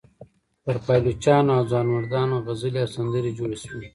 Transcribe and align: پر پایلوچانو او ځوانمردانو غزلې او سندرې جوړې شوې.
پر 0.63 0.75
پایلوچانو 0.85 1.51
او 1.57 1.63
ځوانمردانو 1.69 2.43
غزلې 2.45 2.79
او 2.83 2.89
سندرې 2.95 3.31
جوړې 3.39 3.57
شوې. 3.65 3.87